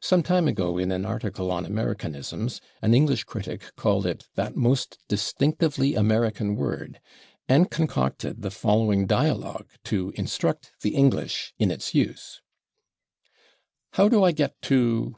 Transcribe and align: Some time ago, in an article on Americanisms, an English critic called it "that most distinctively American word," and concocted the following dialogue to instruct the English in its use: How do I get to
Some 0.00 0.22
time 0.22 0.48
ago, 0.48 0.78
in 0.78 0.90
an 0.90 1.04
article 1.04 1.50
on 1.52 1.66
Americanisms, 1.66 2.62
an 2.80 2.94
English 2.94 3.24
critic 3.24 3.76
called 3.76 4.06
it 4.06 4.24
"that 4.36 4.56
most 4.56 4.96
distinctively 5.06 5.94
American 5.94 6.54
word," 6.56 6.98
and 7.46 7.70
concocted 7.70 8.40
the 8.40 8.50
following 8.50 9.06
dialogue 9.06 9.68
to 9.84 10.14
instruct 10.16 10.72
the 10.80 10.94
English 10.94 11.52
in 11.58 11.70
its 11.70 11.94
use: 11.94 12.40
How 13.92 14.08
do 14.08 14.24
I 14.24 14.32
get 14.32 14.62
to 14.62 15.14